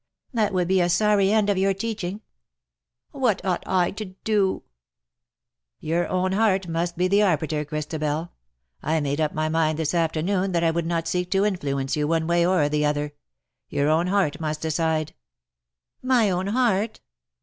''That 0.33 0.51
would 0.51 0.67
be 0.67 0.81
a 0.81 0.89
sorry 0.89 1.31
end 1.31 1.47
of 1.47 1.59
your 1.59 1.75
teaching. 1.75 2.21
What 3.11 3.45
ought 3.45 3.61
I 3.67 3.91
to 3.91 4.05
do 4.23 4.63
?""Your 5.89 6.07
own 6.07 6.31
heart 6.31 6.67
must 6.67 6.97
be 6.97 7.07
the 7.07 7.21
arbiter, 7.21 7.63
Christabel. 7.63 8.31
I 8.81 8.99
made 8.99 9.21
up 9.21 9.31
my 9.35 9.47
mind 9.47 9.77
this 9.77 9.93
afternoon 9.93 10.53
that 10.53 10.63
I 10.63 10.71
would 10.71 10.87
not 10.87 11.07
seek 11.07 11.29
to 11.29 11.45
influence 11.45 11.95
you 11.95 12.07
one 12.07 12.25
way 12.25 12.43
or 12.47 12.67
the 12.67 12.83
other. 12.83 13.13
Your 13.69 13.89
own 13.89 14.07
heart 14.07 14.39
must 14.39 14.61
decide."" 14.61 15.13
My 16.01 16.31
own 16.31 16.47
heart 16.47 16.99